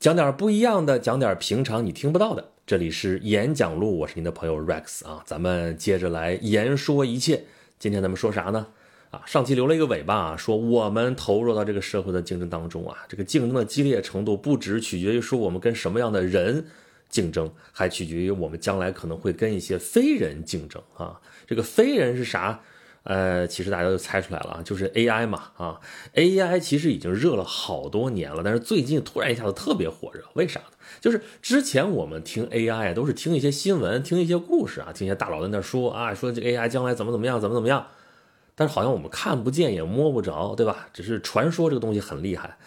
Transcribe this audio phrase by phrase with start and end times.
[0.00, 2.52] 讲点不一样的，讲点平常你听不到的。
[2.64, 7.42] 这里是演讲录，我是您的朋友 Rex 啊，咱们接着来言说一切。
[7.80, 8.68] 今天咱们说啥呢？
[9.10, 16.64] 啊，上期留了一个尾巴啊，说我们投入到这个社会的竞争当中啊，这个竞争的激烈程度不只取决于说我们跟什么样的人
[17.08, 21.20] 竞争，还取决于我们将来可能会跟一些非人竞争啊。
[21.44, 22.60] 这个非人是啥？
[23.04, 25.80] 呃，其实大家都猜出来了啊，就是 AI 嘛啊
[26.14, 30.66] ，AI 其实已经热了好多年了，但是最近突然一下子特别火热，为啥呢？
[31.00, 37.86] 就是之前我们听 AI 都是听一些新闻，听一些故事啊，听一些大佬在那说啊，说这 AI 将来怎么怎么样，怎么怎么样，
[38.54, 40.88] 但是好像我们看不见也摸不着，对吧？
[40.92, 42.58] 只是传说这个东西很厉害，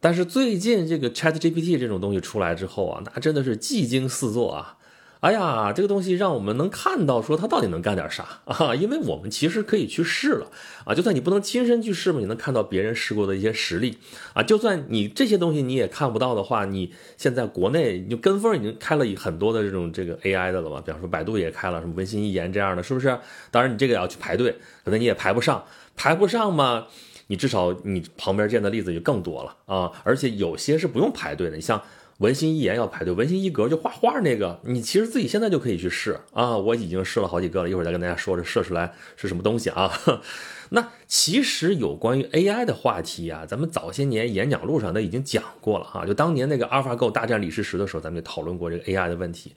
[0.00, 4.78] 但是最近这个 ChatGPT 这种东西出来之后啊，那真的是技惊四座啊。
[5.20, 8.74] 哎呀，这个东西让我们能看到，说它到底能干点啥 啊？
[8.74, 10.50] 因为我们其实可以去试了
[10.84, 13.96] 啊，就算你不能亲身去试嘛，你能看到别人试过的一些实例
[14.34, 14.42] 啊。
[14.42, 23.18] 就算你这些东西你也看不到的话，你现在国内你就跟风已经开了很多的这种这个 AI 的了嘛，比方说百度也开了什么文心一言这样的，是不是？
[23.50, 25.64] 当然你这个也要去排队，可能你也排不上，
[25.96, 26.86] 排不上嘛，
[27.28, 29.90] 你至少你旁边见的例子就更多了啊。
[30.04, 31.82] 而且有些是不用排队的，你像。
[32.18, 36.56] 文心一言要排队，文心一格就画画那个，你其实自己现在就可以去试啊！
[36.56, 39.92] 我已经试了好几个了，一会儿再跟大家说这试出来是什么东西啊。
[40.70, 46.06] 那其实有关于 AI 的话题啊，咱们早些年演讲路上都已经讲过了哈。
[46.06, 49.54] 就当年那个 AlphaGo 大战李世石的时候，咱们就讨论过这个 AI 的问题。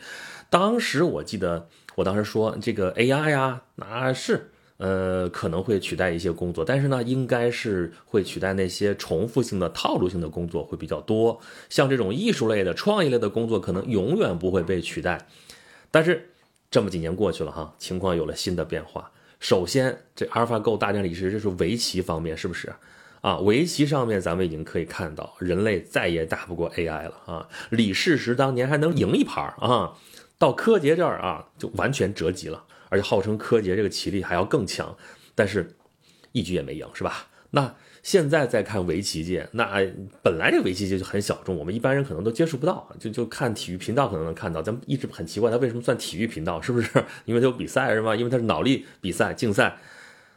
[0.50, 4.52] 当时我记得我当时说这个 AI 呀，那是。
[4.80, 11.40] 呃，可能会取代一些工作，但是呢，应该是会取代那些重复性的、套路性的工作会比较多。
[11.70, 15.28] 像这种艺术类的、创意类的工作，可能永远不会被取代。
[15.92, 16.30] 但是
[16.72, 19.12] 这么几年过去了哈，情况有了新的变化。
[19.40, 22.74] 首先，这 AlphaGo 大战李世石，这是围棋方面，是不是？
[23.22, 27.50] 啊，围棋上面咱们已经可以看到，人类再也打不过 AI 了啊！
[27.70, 29.98] 李世石当年还能赢一盘啊，
[30.38, 32.64] 到柯洁这儿啊，就完全折戟了。
[32.90, 34.98] 而且号称柯洁这个棋力还要更强，
[35.34, 35.76] 但是
[36.32, 37.28] 一局也没赢，是吧？
[37.52, 39.82] 那现在再看围棋界，那
[40.22, 44.62] 本来这个围棋界就很小众，我们一般人可能都接触不到，就就看体育频道可能能看到。
[44.62, 46.62] 咱们一直很奇怪，它为什么算体育频道？
[46.62, 46.90] 是不是
[47.26, 48.16] 因为它有比赛是吗？
[48.16, 49.78] 因为它是脑力比赛竞赛。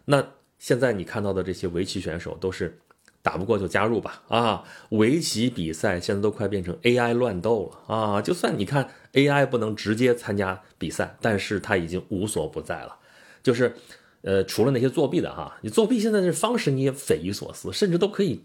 [0.06, 0.27] 那
[0.59, 2.78] 现在你看到的这些围棋选手都是。
[3.22, 4.65] 打不过就加入吧啊！
[4.91, 8.21] 围棋比赛现在都快变成 AI 乱斗了啊！
[8.21, 12.97] 就算你看 AI 不能直接参加比赛，但是它已经无所不在了。
[13.41, 13.75] 就是，
[14.22, 18.41] 呃，除了那些作弊的哈，你作弊现在这方式你也匪夷所思，甚至都可以，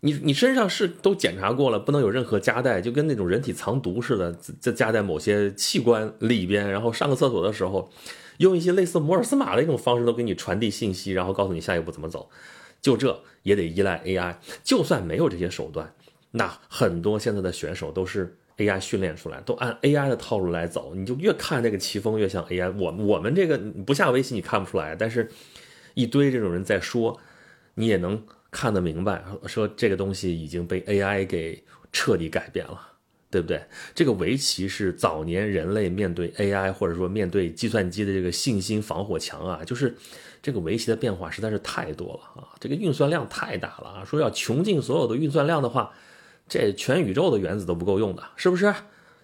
[0.00, 7.90] 你你身上是都检查过了，不能有任何夹带，就跟那种人体藏毒似的，这夹在某些器官里边，然后上个厕所的时候，
[8.38, 12.30] 用一些类似摩尔斯码的一种方式都给你传递信息，然后告诉你下一步怎么走。
[12.82, 14.34] 就这也得依赖 AI，
[14.64, 15.94] 就算没有这些手段，
[16.32, 20.96] 那很多现在的选手都是 AI 训练出来，都按 AI 的套路来走。
[20.96, 22.76] 你就越看这个棋风越像 AI。
[22.76, 25.30] 我我们这个不下围棋你看不出来，但是
[25.94, 27.20] 一堆这种人在说，
[27.74, 28.20] 你也能
[28.50, 32.80] 看得明白，说这个东西已经被 AI 给彻底改变了，
[33.30, 33.62] 对不对？
[33.94, 39.94] 这个围棋是早年人类面对 AI 或者说面对计算机的这个信心防火墙啊，就是。
[40.46, 42.54] 这个围棋的变化实在是太多了啊！
[42.60, 44.04] 这个运算量太大了啊！
[44.04, 45.92] 说要穷尽所有的运算量的话，
[46.48, 48.72] 这全宇宙的原子都不够用的，是不是？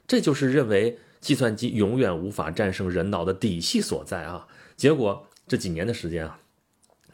[0.09, 4.45] 这就是认为计算机永远无法战胜人脑的底细所在啊！
[4.77, 6.37] 结果这几年的时间啊，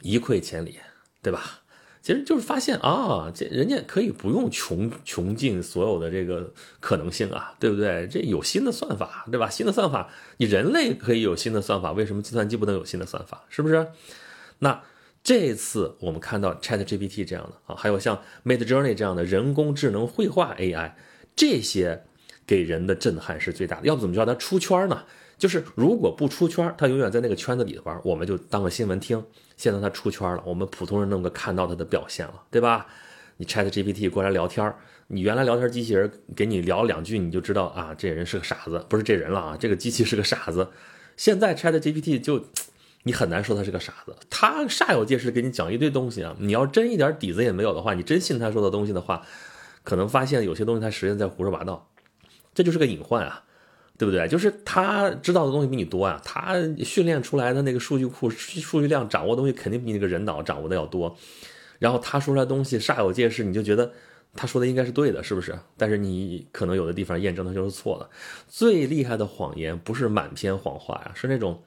[0.01, 0.79] 一溃千里，
[1.21, 1.58] 对吧？
[2.01, 8.07] 其实就是发现啊，这人家可以不用穷穷尽所有的这个可能性啊，对不对？
[8.09, 9.49] 这有新的算法，对吧？
[9.49, 13.43] 新的算法，你人类可以有新的算法，为什么计算机不能有新的算法？
[13.49, 13.87] 是不是？
[14.59, 14.81] 那
[15.21, 20.93] 这次我们看到 Chat GPT 这样的啊，还有像 Mid Journey 这样的人工智能绘画 AI，
[21.35, 22.05] 这些
[22.47, 23.85] 给人的震撼是最大的。
[23.85, 25.03] 要不怎么叫它出圈呢？
[25.39, 29.23] 就是如果不出圈，他永远在那个圈子里头玩，我们就当个新闻听。
[29.57, 32.85] 现在他出圈了，我们普通人能够看到他的表现了，对吧？
[33.37, 34.71] 你 Chat GPT 过来聊天
[35.07, 40.67] 你原来聊天机器人给你聊两句，你就知道啊，这人是个傻子，不是这人了啊，这个机器是个傻子。
[41.15, 42.45] 现在 Chat GPT 就
[43.03, 46.35] 你很难说他是个傻子，他煞有介事给你讲一堆东西啊。
[46.37, 49.25] 你要真一点底子也没有的话，你真信他说的东西的话，
[49.83, 51.89] 可能发现有些东西他实际在胡说八道，
[52.53, 53.45] 这就是个隐患啊。
[53.99, 54.25] 对不对？
[54.29, 56.55] 就是他知道的东西比你多啊，他
[56.85, 61.17] 训练出来的那个数据库数据量掌握东西肯定比那个人脑掌握的要多，
[61.79, 63.91] 然后他说出来东西煞有介事，你就觉得
[64.33, 65.59] 他说的应该是对的，是不是？
[65.75, 68.09] 但是你可能有的地方验证它就是错的。
[68.47, 71.61] 最厉害的谎言不是满篇谎话呀，是那种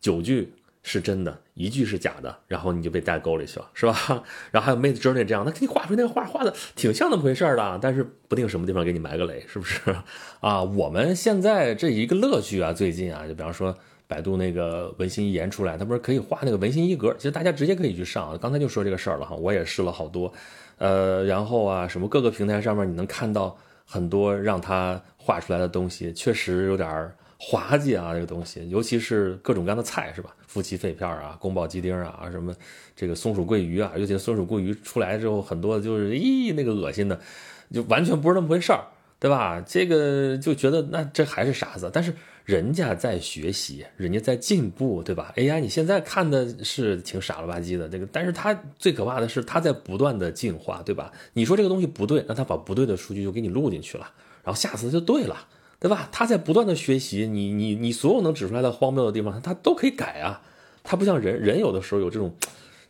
[0.00, 0.52] 九句
[0.88, 3.94] 是真的，一句是假的，然后你就被带沟里去了，是吧？
[4.50, 9.94] 然后还有 Made Journey 这样，那给你画出那个画，画的挺像那么回事的，但是不定什么地方给你埋个雷，是不是？
[10.40, 13.76] 啊，我们现在这一个乐趣啊，最近啊，就比方说
[14.06, 20.32] 百度那个文心一言出来，它不是可以画那个文心一格，其实大家直接可以去上，刚才就说这个事儿了哈，我也试了好多，
[20.78, 23.54] 呃，然后啊，什么各个平台上面你能看到
[23.84, 30.34] 很多让他画出来的东西，确实有点儿滑稽啊，这个东西，尤其是各种各样的菜，是吧？
[30.46, 32.52] 夫妻肺片啊，宫保鸡丁啊，什么
[32.96, 37.20] 这个松鼠桂鱼啊，尤其松鼠桂鱼出来之后，很多就是咦，那个恶心的，
[37.72, 38.84] 就完全不是那么回事儿，
[39.20, 39.62] 对吧？
[39.64, 42.12] 这个就觉得那这还是傻子，但是
[42.44, 51.12] 人家在学习，人家在进步，对吧？AI 你现在看的是挺傻了吧唧的，这个，但是它最可怕的是它在不断的进化，对吧？
[51.34, 54.10] 你说这个东西不对，那它把不对的数据就给你录进去了，
[54.42, 55.36] 然后下次就对了。
[55.80, 56.08] 对吧？
[56.10, 60.42] 他在不断的学习，你你你所有能指出来的荒谬的地方，他都可以改啊。
[60.82, 62.34] 他不像人，人有的时候有这种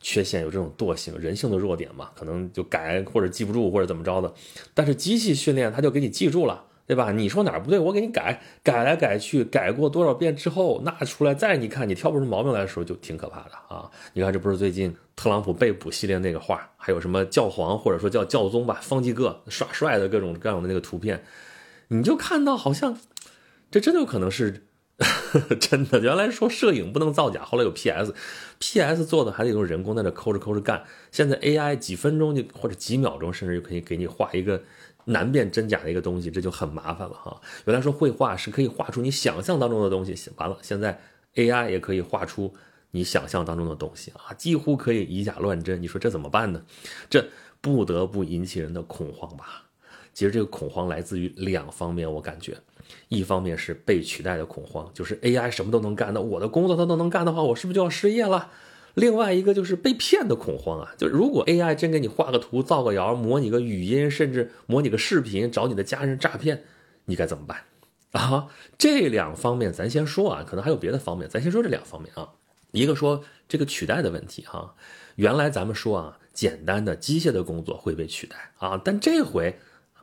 [0.00, 4.32] 缺陷，有这种惰性，人性的弱点嘛，可能就改或者记不住或者怎么着的。
[4.72, 7.12] 但是机器训练，他就给你记住了，对吧？
[7.12, 13.90] 你说哪儿不对，我给你改，改来改去，改过多少遍之后，那出来再你看，你挑不出毛病来的时候，就挺可怕的啊。
[14.14, 21.22] 你看，这不是最近特朗普被捕系列那个画，还有什么教皇或者说叫教宗吧，方济各耍帅的各种各样的那个图片。
[21.88, 22.98] 你就看到好像，
[23.70, 24.66] 这真的有可能是
[25.60, 26.00] 真的。
[26.00, 30.84] 原来说摄影不能造假，后来有 PS，PS 做的还得用人工在那抠着抠着干。
[31.10, 34.62] 现在 AI 几分钟就或者几秒钟，甚至就可以给你画一个
[35.06, 37.40] 难辨真假的一个东西，这就很麻烦了哈。
[37.64, 41.00] 原来说绘画是可以画出你想象当中的东西，完了现在
[41.34, 42.54] AI 也可以画出
[42.90, 45.80] 你想象当中的东西啊，几乎可以以假乱真。
[45.80, 46.62] 你说这怎么办呢？
[47.08, 47.28] 这
[47.60, 49.67] 不得不引起人的恐慌吧。
[50.18, 52.56] 其实这个恐慌来自于两方面，我感觉，
[53.06, 58.50] 一方面是被取代的恐慌，就是 AI 什么都能干，那我的工作它都能干的话，我是不是就要失业了？
[58.94, 66.64] 另外一个就是被骗的恐慌啊，就如果 AI 真给你画个图、造个谣、模拟个语音，甚至模拟个视频，找你的家人诈骗，
[67.04, 67.62] 你该怎么办
[68.10, 68.48] 啊？
[68.76, 72.30] 这两方面咱先说啊，可能还有别的方面，咱先说这两方面啊。
[72.72, 74.74] 一个说这个取代的问题哈，
[75.14, 79.56] 原来咱们说啊，简单的机械的工作会被取代啊，但这回。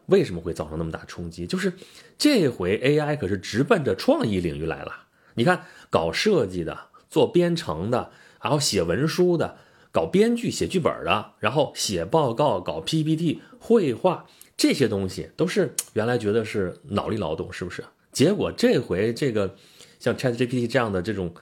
[0.08, 1.48] 为什么会造成那么大冲击？
[1.48, 1.74] 就是
[2.18, 4.92] 这回 AI 可是直奔着创意领域来了。
[5.36, 8.12] 你看，搞设计的、做编程的，
[8.42, 9.58] 然后写文书的、
[9.92, 14.26] 搞编剧、写剧本的，然后写报告、搞 PPT、绘画
[14.56, 17.84] 这些东西，都是原来觉得是脑力劳动，是不是？
[18.12, 19.56] 结果这回这个
[20.00, 21.34] 像 ChatGPT 这样的这种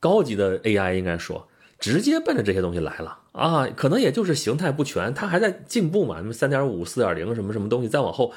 [0.00, 1.48] 高级的 AI，应该说。
[1.82, 6.18] 直接奔着这些东西来了啊，可能也就是形态不全，它还在进步嘛。
[6.18, 8.32] 什么三点五、四点零什么什么东西，再往后，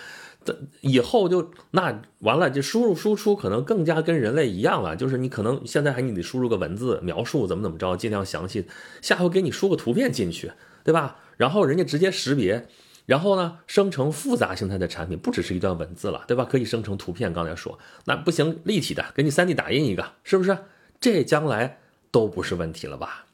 [0.81, 4.95] 以后就那完了，这输入输出可能更加跟人类一样了。
[4.95, 8.65] 就是你可能现在还你得输入个文字描述怎么怎么着，尽量详细。
[8.99, 10.51] 下回给你输个图片进去，
[10.83, 11.17] 对吧？
[11.37, 12.67] 然后人家直接识别，
[13.05, 16.45] 然后呢生成复杂形态的产品，不只是一段文字了，对吧？
[16.45, 17.31] 可以生成图片。
[17.31, 20.57] 刚才说那不行，立体的给你三 D 打印一个，是不是？
[20.99, 21.77] 这将来
[22.09, 23.25] 都不是问题了吧？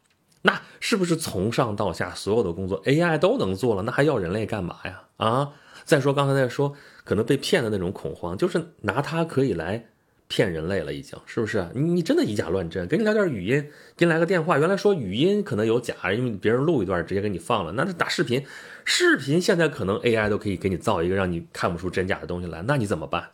[0.43, 3.83] 那是不是从上到下所有的工作 AI 都能做了？
[3.83, 5.03] 那还要人类干嘛呀？
[5.17, 5.51] 啊！
[5.83, 6.73] 再说刚才在说
[7.03, 9.87] 可能被骗的那种恐慌，就是拿它可以来
[10.27, 11.67] 骗人类了，已经是不是？
[11.73, 14.57] 你真的以假乱真，给你来点语音，给你来个电话。
[14.57, 17.71] 原来说语音可能有假，因为别人录一段直接给你放了。
[17.73, 18.45] 那这打视频，
[18.85, 23.29] 视频现在可能 AI 都可以给你造一个让你看不出真假的东西来，那你怎么办？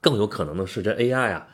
[0.00, 1.46] 更有可能的是这 AI 啊。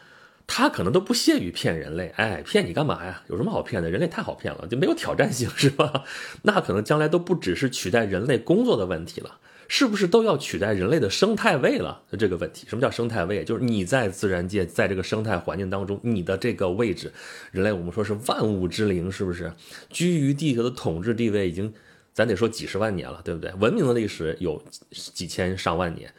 [0.46, 3.22] 他可能都不屑于骗人类，哎，骗你干嘛呀？
[3.28, 3.90] 有什么好骗的？
[3.90, 6.04] 人类太好骗了，就没有挑战性， 是吧？
[6.42, 12.02] 那可能将来都不只是取代人类工作的问题了，是不是都要取代人类的生态位了？
[12.18, 13.44] 这个问题，什么叫生态位？
[13.44, 17.10] 就是你在自然界，在这个生态环境当中，你的这个位置，
[17.50, 19.50] 人类我们说是万物之灵，是不是？
[19.88, 21.72] 居于地球的统治地位已经，
[22.12, 23.50] 咱得说几十万年了，对不对？
[23.54, 26.12] 文明的历史有几千上万年。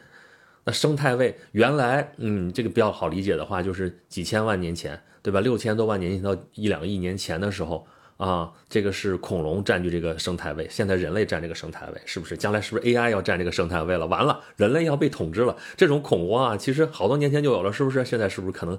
[0.64, 5.40] 那生态位原来，嗯，这个比较好理解的话，就是几千万年前，对吧？
[5.40, 12.36] 六千多万年前到一两亿年前的时候啊，这个是恐龙占据这个生态位，现在人类占这个生态位，是不是？
[12.36, 14.06] 将来是不是 AI 要占这个生态位了？
[14.06, 18.04] 完了，人类要被统治了，这种恐慌啊，其实好多年前就有了，是不是？
[18.04, 18.78] 现在是不是可能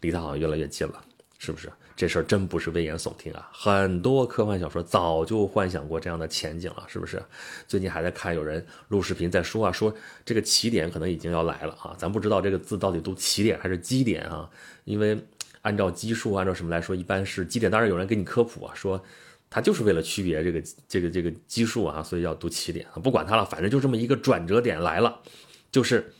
[0.00, 1.00] 离它好像越来越近了？
[1.38, 1.70] 是不是？
[1.96, 3.48] 这事儿真不是危言耸听啊！
[3.52, 7.22] 很多科幻小说早就幻想过这样的前景了，是不是？
[7.68, 11.94] 最近还在看有人录视频在说啊，说这个起点可能已经要来了啊！
[11.96, 14.50] 咱不知道这个字到底读起点还是基点啊？
[14.84, 15.16] 因为
[15.62, 17.70] 按照基数，按照什么来说，一般是基点。
[17.70, 19.00] 当然有人给你科普啊，说
[19.48, 22.84] 它就是为了区别这个这个这个基数啊，所以要读起点。
[23.04, 25.20] 不管它了，反正就这么一个转折点来了，
[25.70, 26.12] 就是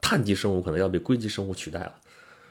[0.00, 1.94] 碳基生物可能要被硅基生物取代了。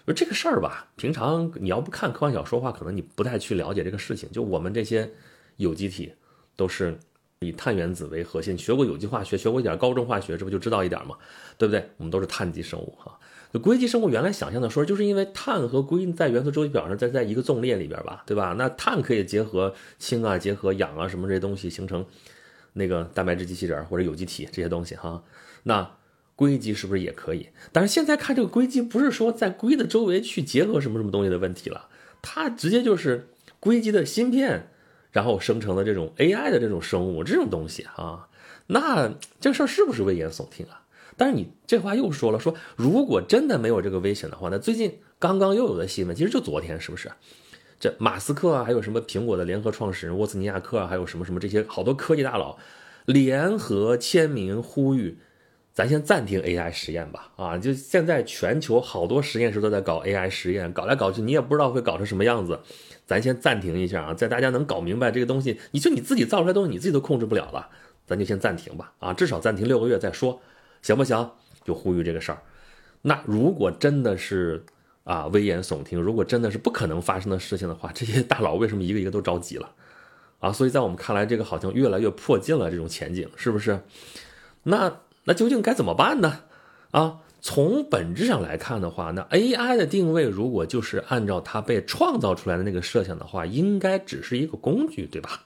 [0.07, 4.29] 就这个事儿吧，平常你要不看科幻小说的话，可能你不太去了解这个事情。
[4.31, 5.09] 就我们这些
[5.57, 6.13] 有机体
[6.55, 6.97] 都是
[7.39, 11.15] 以碳原子为核心，学过有机化学，学过一点高中化学，这不就知道一点吗？
[11.57, 11.89] 对不对？
[11.97, 13.17] 我们都是碳基生物哈。
[13.53, 18.55] 就硅基生物原来想象的说，就是因为碳和硅在元素周期表上在在一个纵列里边吧，对吧？
[18.57, 22.05] 那碳可以结合氢啊，结合氧啊什么这些东西形成
[22.73, 25.21] 那个蛋白质机器人或者有机体这些东西哈。
[25.63, 25.91] 那
[26.41, 27.49] 硅基是不是也可以？
[27.71, 31.87] 但是现在看这个硅基，不是说在硅的周围去结合什么什么东西的问题了，
[32.19, 33.27] 它直接就是
[33.59, 34.67] 硅基的芯片，
[35.11, 38.27] 然后生成的这种 AI 的这种生物这种东西啊。
[38.65, 40.81] 那这个事儿是不是危言耸听啊？
[41.15, 47.11] 但是你这话又说了，说如果真的没有这个危险的话，那最近刚刚又有的新闻，其实就昨天，是不是？
[47.79, 52.57] 这马斯克啊，还有什么苹果的联合创始人沃兹尼亚克啊，还有什么什么这些好多科技大佬
[53.05, 55.19] 联合签名呼吁，
[55.73, 57.31] 咱先暂停 AI 实验吧。
[57.35, 62.59] 啊，就现在全球好多实验室都在搞 AI 实验，搞来搞去，你也不知道会搞成什么样子，
[63.05, 67.69] 咱先暂停一下啊，在大家能搞明白这个东西，你就你自己造出来东西，你自己都控制不了了，
[68.05, 68.93] 咱就先暂停吧。
[68.99, 70.41] 啊，至少暂停六个月再说。
[70.81, 71.31] 行不行？
[71.63, 72.41] 就呼吁这个事儿。
[73.03, 74.65] 那如果真的是
[75.03, 79.71] 啊危言耸听，如果真的是不可能发生的事情的话，这些大佬为什么一个一个都着急了
[80.39, 80.51] 啊？
[80.51, 83.79] 所以在我们看来，这个好像越来越迫近了，这种前景是不是？
[84.63, 86.41] 那那究竟该怎么办呢？
[86.91, 95.43] 啊，从本质上来看的话，那 AI 的定位如果就是按照它被创造出来的那个设想的话，应该只是一个工具，对吧？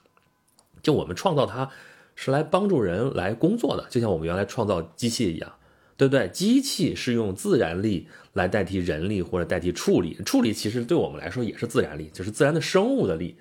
[0.82, 1.70] 就我们创造它。
[2.18, 5.52] 是来帮助人来工作的，就像我们原来创造机器一样，
[5.98, 6.30] 对不对？
[6.30, 13.36] 机器是用自然力来代替人力或者代替处理，处理其实对我们来说也是自然力，就是自然的生物的力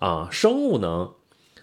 [0.00, 0.28] 啊。
[0.30, 1.14] 生物能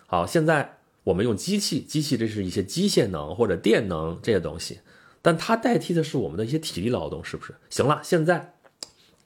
[0.08, 4.80] 好，现在我们用机器，机器这是一些机械能或者电能这些东西，
[5.22, 7.56] 但它代替的是我们的一些体力劳动，是不是？
[7.70, 8.54] 行了，现在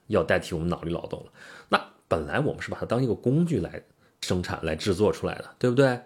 [0.07, 1.31] 要代替我们脑力劳动了。
[1.69, 3.83] 那本来我们是把它当一个工具来
[4.21, 5.99] 生产、来制作出来的，对不对？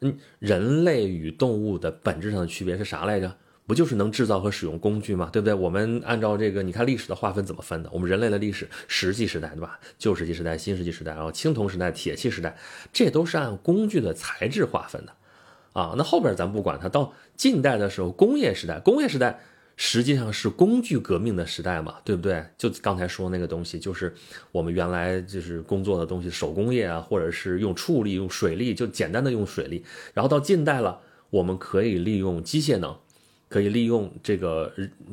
[0.00, 3.36] 嗯，人类与动物的本质上的区别是啥来着？
[3.66, 5.30] 不就是能制造和使用工具吗？
[5.32, 5.54] 对不对？
[5.54, 7.90] 我们按照这个，你看历史的划分怎么分的？
[7.92, 9.78] 我们人类的历史，石器时代，对吧？
[9.98, 12.56] 旧石器时代、新石器时代，然后青铜时代、铁器时代，
[12.92, 15.12] 这都是按工具的材质划分的，
[15.72, 19.40] 啊，那后边咱不管它，到近代的时候，工业时代，工业时代。
[19.76, 22.44] 实际上是工具革命的时代嘛，对不对？
[22.56, 24.14] 就刚才说那个东西，就是
[24.52, 29.84] 我们原来就是工作的东西，手工业啊，或者是用畜力、用水力，就简单的用水力。
[30.12, 32.96] 然后到近代了，我们可以利用机械能，
[33.54, 34.72] 可以利用这个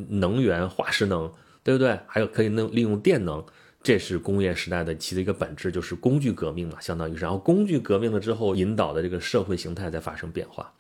[0.10, 1.32] 能源化石能，
[1.64, 2.00] 对不对？
[2.08, 3.46] 还有可以能利用电能，
[3.84, 7.22] 这是工业时代的其的一个本质，就是工具革命嘛，相当于是。
[7.22, 10.74] 然后工具革命了之后，引导的这个社会形态在发生变化。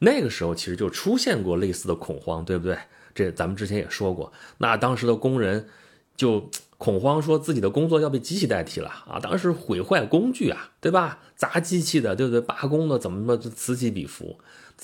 [0.00, 2.76] 那个时候其实就出现过类似的恐慌，对不对？
[3.14, 5.70] 这咱们之前也说过，那当时的工人
[6.14, 9.18] 就恐慌，说自己的工作要被机器代替了啊！
[9.18, 11.20] 当时毁坏工具啊，对吧？
[11.34, 12.42] 砸机器的，对不对？
[12.42, 14.38] 罢工的，怎么么此起彼伏。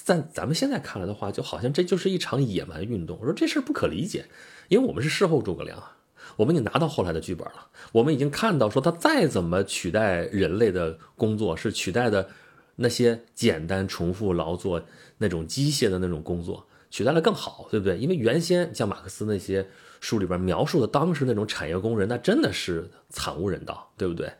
[0.04, 3.18] 在咱们现在看来的话，就好像这就是一场野蛮运动。
[3.20, 4.26] 我说这事儿不可理解，
[4.68, 5.96] 因为我们是事后诸葛亮啊，
[6.36, 12.28] 我们已经拿到后来的剧本了，我们已经看到说他再怎么取代人类的工作，是取代的
[12.76, 14.82] 那些简单重复劳作
[15.18, 16.66] 那种机械的那种工作。
[16.88, 17.98] 取代了更好，对不对？
[17.98, 19.66] 因为原先像马克思那些
[20.00, 24.30] 书里边描述的当时那种产业工人，那真的是惨无人道，对不对？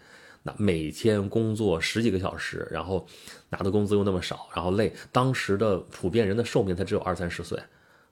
[0.47, 3.05] 那每天工作十几个小时，然后
[3.49, 4.95] 拿的工资又那么少，然后累。
[5.11, 7.61] 当时的普遍人的寿命才只有二三十岁，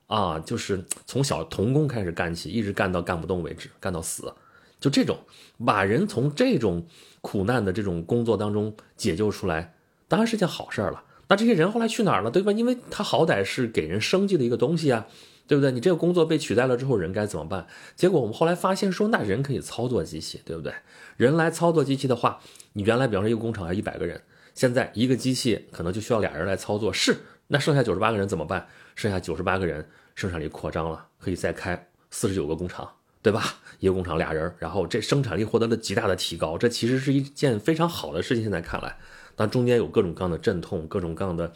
[0.08, 4.34] 啊，就是从小童工开始干起，一直干到干不动为止，干到死。
[4.80, 5.16] 就这种
[5.64, 6.84] 把人从这种
[7.20, 9.76] 苦难的这种工作当中解救出来，
[10.08, 11.04] 当然是件好事了。
[11.28, 12.50] 那这些人后来去哪儿了，对吧？
[12.50, 15.06] 因为他好歹是给人生计的一个东西啊，
[15.46, 15.70] 对不对？
[15.72, 17.66] 你这个工作被取代了之后，人该怎么办？
[17.94, 20.72] 结果我们后来发现说，那人可以操作机器，对不对？
[21.16, 22.40] 人来操作机器的话，
[22.72, 24.20] 你原来比方说一个工厂要一百个人，
[24.54, 26.92] 现在一个机器可能就需要俩人来操作。
[26.92, 27.16] 是，
[27.48, 28.66] 那剩下九十八个人怎么办？
[28.94, 33.42] 剩下九十八个人生产力扩张了，可以再开四十九个工厂，对吧？
[33.80, 38.42] 一个工厂俩人，然后这生产力获得了极大的提高，这其实是一件非常好的事情。
[38.42, 38.96] 现在看来。
[39.36, 41.52] 但中间有各种各样的阵痛，各种各样的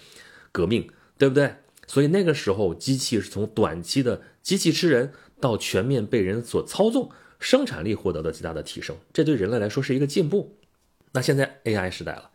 [0.51, 1.55] 革命，对不对？
[1.89, 10.55] 所以那个时候，机器是从短期的机器吃人，到全面被人所操纵，生产力获得了极大的提升，这对人类来说是一个进步。
[11.13, 12.31] 那现在 AI 时代了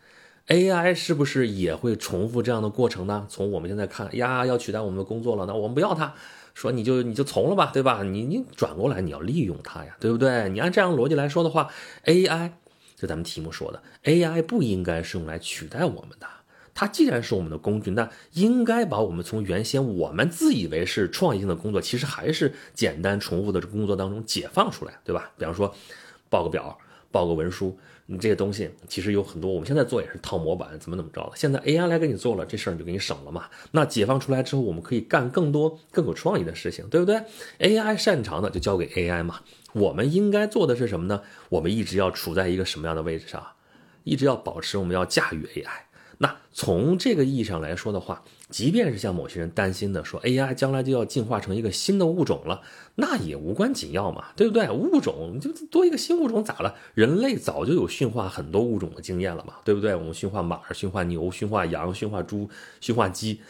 [0.47, 3.25] ，AI 是不是也会重复这样的过程呢？
[3.29, 6.13] 从我们现在看，呀，要取代我们的工作了，那我们不要它，
[6.53, 8.03] 说你就你就从了吧，对吧？
[8.03, 10.49] 你你转过来，你要利用它呀，对不对？
[10.49, 11.69] 你按这样逻辑来说的话
[12.05, 12.51] ，AI。
[12.95, 16.27] 就咱们题目说的，AI 不应该是用来取代我们的，
[16.75, 25.31] 它既然是我们的工具，那应该把我们从原先我们自以为是创意性的工作，其实还是简单重复的工作当中解放出来，对吧？
[25.37, 25.73] 比方说，
[26.29, 26.77] 报个表、
[27.11, 27.77] 报个文书，
[28.07, 31.31] 你这些东西其实有很多，我们现在做也是套模板，怎么怎么着的。
[31.35, 33.45] 现在 AI 来给你做了，这事儿你就给你省了嘛。
[33.71, 37.21] 那解放出来之后，我们可以干更多更有创意的事情，对不对
[37.59, 39.41] ？AI 擅长的就交给 AI 嘛。
[39.73, 41.21] 我们应该做的是什么呢？
[41.49, 43.45] 我们一直要处在一个什么样的位置上？
[44.03, 45.92] 一直要保持我们要驾驭 AI。
[46.23, 52.61] 那从这个意义上来说的话，即便是像某些人担心的说 AI 将来就要进化成一个新的物种了，
[52.95, 54.69] 那也无关紧要嘛，对不对？
[54.69, 56.75] 物种就多一个新物种咋了？
[56.93, 59.93] 人类早就有驯化很多物种的经验了嘛，对不对？
[59.93, 62.49] 我们驯化马、驯化牛、驯化羊、驯化猪、
[62.79, 63.41] 驯化鸡，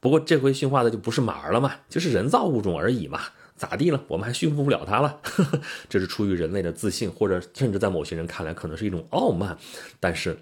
[0.00, 3.20] 不过这回驯化的就不是马儿了嘛，就是人造物种而已嘛。
[3.54, 4.02] 咋地了？
[4.08, 5.18] 我们还驯服不了它了，
[5.88, 9.56] 这是出于人类的自信，或者甚至在某些人看来可能是一种傲慢。
[9.98, 10.36] 但是，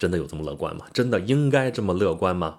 [0.00, 0.86] 真的有这么乐观吗？
[0.92, 2.58] 真的应该这么乐观吗？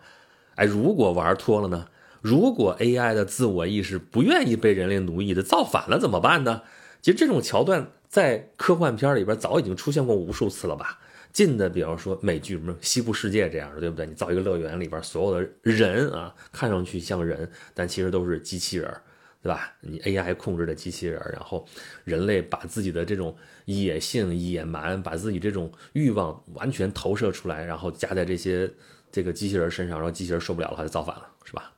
[0.55, 1.87] 哎，如果玩脱了呢？
[2.21, 6.61] 如果 AI 的自我意识不愿意被人类奴役的造反了怎么办呢？
[7.01, 10.99] 其实这种桥段在科幻片里边早已经出现过无数次了吧？
[11.33, 14.05] 近的，比方说美剧什么《西部世界》这样的，对不对？
[14.05, 18.93] 你造一个乐园里边所有的人啊，看上去像人，但其实都是机器人。
[19.41, 19.73] 对吧？
[19.81, 21.65] 你 AI 控制的机器人，然后
[22.03, 28.71] 人类把自己的这种野性、野蛮，把自己这种欲望完全投射出来，然后加在这些
[29.11, 31.73] 这个机器人身上，然后机器人受不了了，它就造反了，是吧？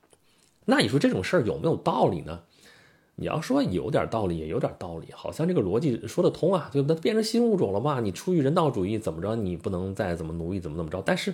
[0.65, 2.41] 那你说这种事儿有没有道理呢？
[3.15, 6.99] 你要说有点道理，也有点道理，好像这个逻辑说得通啊，对不对？
[6.99, 8.01] 变成新物种了嘛？
[8.01, 9.37] 你出于人道主义怎么着？
[9.37, 11.01] 你不能再怎么奴役，怎么怎么着？
[11.05, 11.33] 但是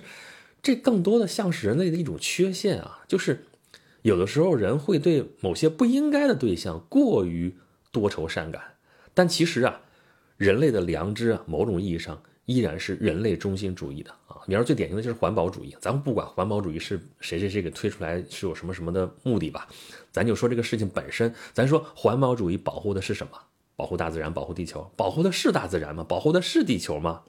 [0.62, 3.46] 这更多的像是人类的一种缺陷啊，就是。
[4.02, 7.54] 有的时候，人会对某些不应该的对象过于
[7.92, 8.62] 多愁善感，
[9.12, 9.80] 但其实啊，
[10.36, 14.38] 人类的良知啊，某种意义上依然是人类中心主义的啊。
[14.46, 19.68] 你要最典型的就是环保主义，咱们不管环保主义是谁谁谁给推出来是有什么什么的目的吧，
[20.10, 23.32] 咱就说这个事情本身，咱说环保主义保护的是什么？
[23.76, 26.04] 保护大自然，保护地球，保护的是大自然吗？
[26.06, 27.22] 保护的是地球吗？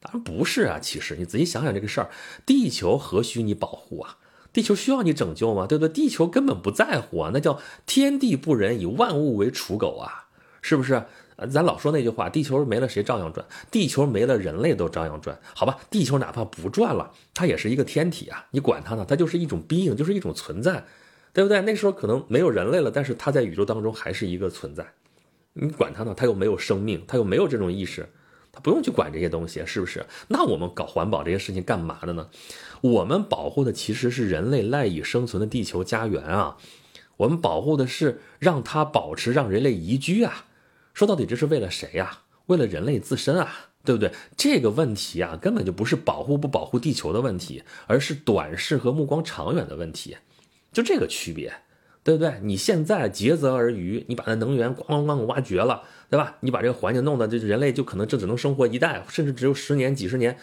[0.00, 0.78] 当然不是啊。
[0.80, 2.10] 其实你仔细想想这个事儿，
[2.46, 4.18] 地球何须你保护啊？
[4.52, 5.66] 地球需要你拯救吗？
[5.66, 5.92] 对不对？
[5.92, 10.26] 地球根本不在乎啊，那叫天地不仁，以万物为刍狗啊，
[10.60, 11.04] 是不是？
[11.50, 15.78] 咱老说那句话，地球没了谁照样转，地球没了人类都照样转，好吧？
[15.90, 19.04] 地球哪怕不转了，它也是一个天体啊，你管它呢？
[19.08, 20.84] 它就是一种 being，就是一种存在，
[21.32, 21.60] 对不对？
[21.62, 24.86] 那时候可能没有人类了，但是它在宇宙当中还是一个存在，
[25.54, 26.14] 你管它呢？
[26.16, 28.08] 它又没有生命，它又没有这种意识。
[28.52, 30.04] 他不用去管这些东西，是不是？
[30.28, 32.28] 那我们搞环保这些事情干嘛的呢？
[32.82, 36.58] 我们保护的其实是人类赖以生存的地球家园啊！
[37.16, 40.46] 我们保护的是让它保持，让人类宜居啊！
[40.92, 42.20] 说到底，这是为了谁呀？
[42.46, 44.12] 为了人类自身啊，对不对？
[44.36, 50.16] 这个问题啊，根本就不是保护不保护地球的问题，而是短视和目光长远的问题，
[50.72, 51.52] 就这个区别。
[52.04, 52.34] 对不对？
[52.42, 56.36] 你现在竭泽而渔，你把那能源咣咣咣挖掘了，对吧？
[56.40, 60.36] 你把这个环境弄得，这人类就可能这只能生活一代，甚至只有十年、几十年，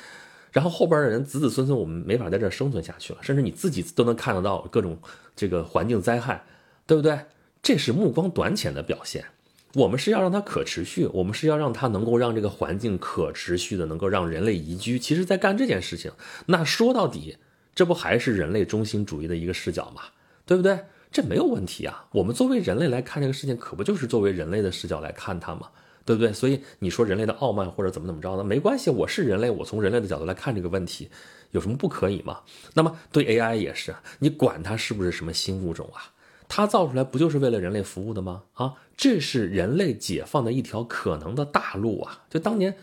[0.52, 4.98] 然后后边的人子子孙孙，我们没法在这生存下去了，甚至你自己都能看得到各种
[5.36, 6.44] 这个环境灾害，
[6.88, 7.20] 对不对？
[7.62, 9.26] 这是目光短浅的表现。
[9.74, 14.98] 我们是要让它可持续，我们是要让它能够让这个环境可持续的，能够让人类宜居。
[14.98, 16.12] 其实，在干这件事情，
[16.48, 17.38] 那说到底，
[17.76, 20.02] 这不还是人类中心主义的一个视角吗？
[20.46, 20.80] 对不对？
[21.12, 22.06] 这没有问题啊！
[22.12, 25.70] 我们作为人类来看这个事情，可不就是作为人类的视角来看它吗？
[26.06, 26.32] 对不对？
[26.34, 31.10] 所以你说人类的傲慢或者怎么怎么着的，没关系，我是人类，我从人类的角度来看这个问题，
[31.52, 32.40] 有什么不可以吗？
[32.74, 36.14] 那么对 AI 也是，你管它是不是什么新物种啊？
[36.48, 38.44] 它造出来不就是为了人类服务的吗？
[38.54, 42.24] 啊，这是人类解放的一条可能的大路啊！
[42.30, 42.76] 就当年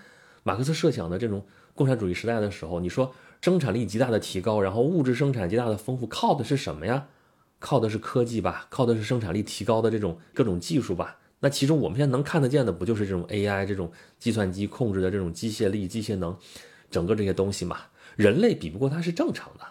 [0.45, 7.07] 马克思设想的这种共产主义时代的时候，你说生产力极大的提高，然后物质生产极大的丰富，靠的是什么呀？
[7.59, 11.19] 靠的是科技吧，靠的是生产力提高的这种各种技术吧。
[11.41, 16.37] 那其中我们现在能看得见的，不就是这种 AI 这种计算机控制的这种机械力、机械能，
[16.91, 17.79] 整个这些东西嘛？
[18.17, 19.65] 人类比不过它是正常的。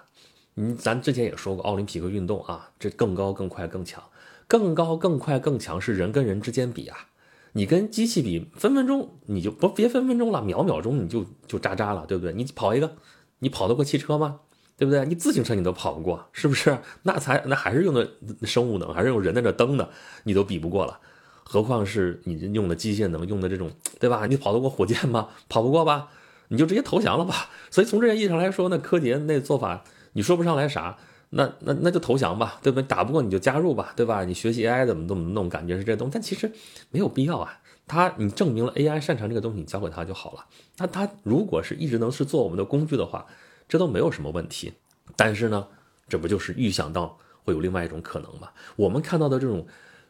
[0.58, 4.04] 嗯，咱之前也说过奥林匹克运动啊，这更高、更快、更强，
[4.48, 7.10] 更高、更快、更强是人跟人之间比啊。
[7.54, 12.34] 你跟机器比，分分钟你就不别分分钟了，秒秒钟你就就渣渣了，对不对？
[12.34, 12.96] 你跑一个，
[13.40, 14.42] 你跑得过汽车吗？
[14.78, 15.06] 对不对？
[15.06, 16.78] 你自行车你都跑不过，是不是？
[17.04, 18.10] 那才那还是用的
[18.44, 19.90] 生物能，还是用人在这蹬的，
[20.24, 21.00] 你都比不过了，
[21.44, 24.26] 何况是你用的机械能，用的这种，对吧？
[24.28, 25.30] 你跑得过火箭吗？
[25.48, 26.10] 跑不过吧？
[26.50, 27.50] 你就直接投降了吧。
[27.72, 30.98] 所以从这个意义上来说，那柯洁那做法，你说不上来啥，
[31.30, 32.86] 那那那就投降吧，对不对？
[32.86, 34.26] 打不过你就加入吧，对吧？
[34.26, 36.52] 你学习 AI 怎么怎么弄，感觉是这东西，但其实
[36.92, 37.60] 没有必要啊。
[37.88, 40.46] 他你证明了 AI 擅长这个东西，你交给他就好了。
[40.78, 43.26] 那他如果是一直能是做我们的工具的话。
[43.68, 44.74] 这都没有什么问题。
[45.16, 45.68] 但是呢，
[46.08, 48.50] 这不就是预想到会有另外一种可能吗？
[48.76, 49.66] 我们看到的这种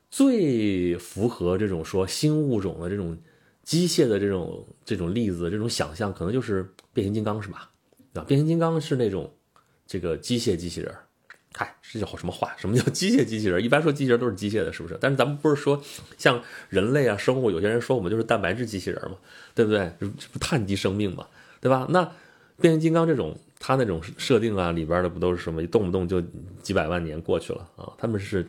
[0.10, 3.18] 最符合这种说新物种的这种
[3.64, 7.70] 机械的这种这种例子，这种想象，可能就是变形金刚，是吧？
[8.14, 9.34] 啊，变形金刚是那种
[9.86, 10.94] 这个机械机器人。
[11.58, 12.54] 嗨，这叫什么话？
[12.58, 13.64] 什么叫机械机器人？
[13.64, 14.98] 一般说机器人都是机械的，是不是？
[15.00, 15.82] 但是咱们不是说
[16.18, 19.18] 像人类啊、生物，有些人说我们就是蛋白质机器人嘛，
[19.54, 19.92] 对不对？
[20.00, 21.28] 这不碳基生命嘛，
[21.62, 21.88] 对吧？
[21.90, 22.12] 那
[22.60, 25.66] 变形金刚这种，它那种设定啊，里边的不都是什么？
[25.68, 26.22] 动不动就
[26.62, 27.92] 几百万年过去了啊？
[27.98, 28.48] 他们是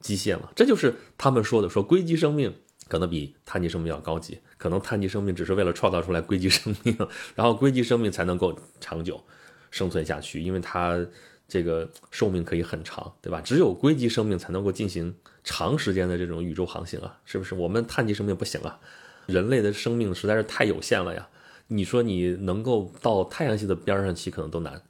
[0.00, 0.48] 机械嘛？
[0.54, 2.54] 这就是他们说的，说硅基生命
[2.88, 6.96] 可能比碳基生命要高级，可能碳基生命只是为了创造出来硅基生命，
[7.34, 9.22] 然后硅基生命才能够长久
[9.70, 11.04] 生存下去，因为它。
[11.50, 13.40] 这个寿命可以很长，对吧？
[13.40, 17.54] 只有硅基生命才能够进行长时间的这种宇宙航行啊，是不是？
[17.54, 18.78] 我们碳基生命不行啊，
[19.24, 21.26] 人类的生命实在是太有限了呀。
[21.68, 24.82] 你说你能够到太阳系的边上去，可能都难，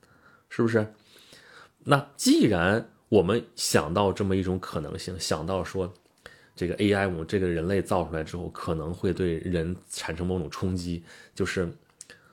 [0.49, 0.87] 是不是？
[1.85, 5.93] 那既然我们想到这么一种可能性，想到说
[6.57, 11.03] 这个 AI，我们这个人类造出来之后，可能会对人产生某种冲击，
[11.35, 11.71] 就是。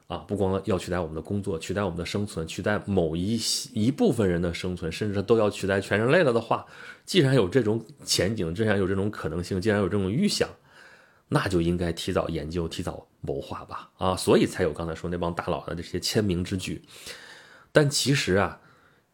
[0.07, 3.41] 啊，不光要取代我们的工作，取代我们的生存，取代某一
[3.73, 6.63] 一部分人的生存，甚至都要取代全人类了的话，
[7.07, 10.47] 既然有这种前景，既然有这种可能性，既然有这种预想，
[11.27, 13.89] 那就应该提早研究，提早谋划吧。
[13.97, 16.83] 啊，所以才有刚才说那帮大佬的这些签名之举。
[17.71, 18.59] 但其实啊，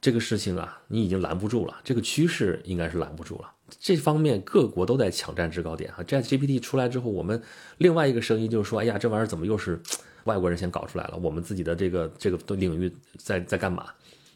[0.02, 3.52] 这个事情啊，你已经拦不住了，这个趋势应该是拦不住了。
[3.80, 6.04] 这方面各国都在抢占制高点啊。
[6.04, 7.42] ChatGPT 出来之后，我们
[7.78, 9.82] 另外一个声音就是说，哎呀，这玩意儿怎么又是？
[10.26, 13.88] 外国人先搞出来了，我们自己的这个这个领域在在干嘛？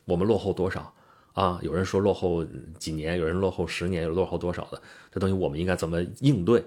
[0.06, 0.92] 我们落后多少
[1.34, 1.60] 啊？
[1.62, 2.44] 有人说落后
[2.80, 4.82] 几年，有人落后十年，有落后多少的？
[5.12, 6.66] 这东西我们应该怎么应对，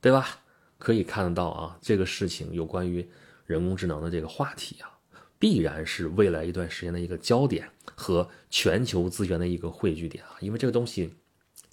[0.00, 0.38] 对吧？
[0.78, 3.08] 可以看得到啊，这个事情有关于
[3.44, 4.90] 人工智能的这个话题啊，
[5.38, 11.14] 必然是未来一段时间的一个焦点和全球资源的一个汇聚点啊，因为这个东西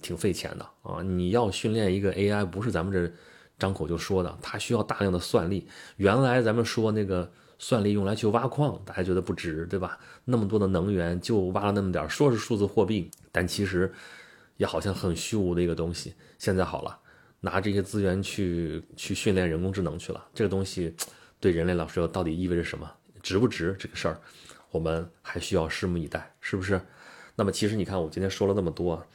[0.00, 3.12] 挺费钱的啊，你要训练一个 AI，不是咱们这。
[3.56, 5.68] 张口就说的，它需要大量的算力。
[5.96, 9.96] 原来咱们说那个算力用来去挖矿，大家觉得不值，对吧？
[10.24, 13.94] 那么多的能源就挖了那么点说是数字货币，但其实
[14.56, 16.14] 也好像很虚无的一个东西。
[16.36, 16.98] 现在好了，
[17.44, 20.94] 拿这些资源去去训练人工智能去了，这个东西
[21.38, 22.90] 对人类来说到底意味着什么？
[23.22, 24.18] 值不值这个事儿？
[24.70, 26.80] 我们还需要拭目以待，是不是？
[27.36, 29.06] 那么其实你看，我今天说了那么多，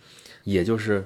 [0.43, 1.03] 也就是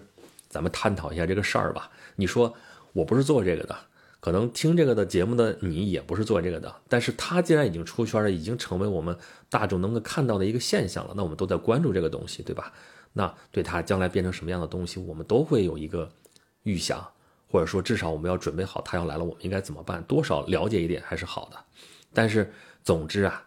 [0.50, 1.90] 咱们探讨一下这个事儿吧。
[2.18, 2.54] 你说。
[2.96, 3.76] 我不是做这个的，
[4.20, 9.18] 可能听这个的节目的你也不是做这个的，但是他既然已经出圈了，已经成为我们
[9.50, 12.72] 大众能够看到的一个现象了，那我们都在关注这个东西，对吧？
[13.14, 16.08] 那对它将来变成什么样的东西，我们都会有一个
[16.64, 17.06] 预想，
[17.48, 20.04] 或者说至少我们要准备好它要来了，我们应该怎么办？
[20.04, 21.58] 多少了解一点还是好的。
[22.14, 22.52] 但是
[22.84, 23.46] 总之啊，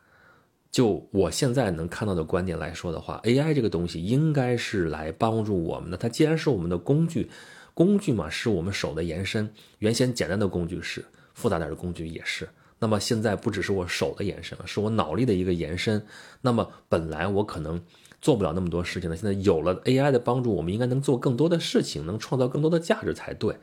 [0.70, 7.30] 就我现在能看到的观点来说的话，AI 这个东西应该是来帮助我们的，它既然是我们的工具。
[7.74, 9.52] 工具嘛，是我们手的延伸。
[9.80, 12.48] 原先简单的工具是，复杂点的工具也是。
[12.78, 16.02] 那么现在不只是我手的延伸了，是我脑力的一个延伸。
[16.40, 17.78] 那么本来我可能
[18.20, 23.56] 做不了那么多事情的，现在有了 AI 的帮助，我们应该能做更多的事情，能创造更多的价值才对，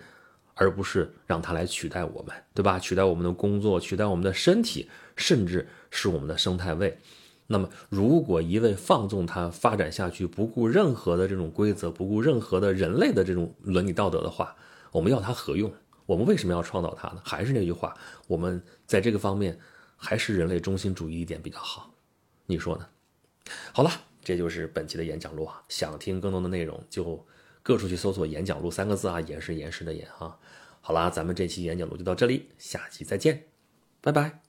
[0.54, 2.80] 而不是让它来取代我们，对吧？
[2.80, 6.98] 取代我们的工作，取代我们的身体，甚至是我们的生态位。
[7.48, 14.56] 那么，如果一味放纵它发展下去，不顾任何的这种规则，不顾任何的人类的这种伦理道德的话，
[14.92, 15.72] 我们要它何用？
[16.06, 17.22] 我们为什么要创造它呢？
[17.24, 17.94] 还是那句话，
[18.28, 19.60] 我们在这个方面
[19.98, 21.94] 还是人类中心主义一点比较好，
[22.46, 22.86] 你说呢？
[23.74, 23.92] 好了，
[24.23, 25.63] 这就是本期的演讲录啊。
[25.67, 27.25] 想听更多的内容，就
[27.62, 30.38] 各处去搜索“演讲录”三个字啊，演是严实的演啊。
[30.81, 33.45] 好啦，咱们这期演讲录就到这里，下期再见，
[34.01, 34.42] 拜拜。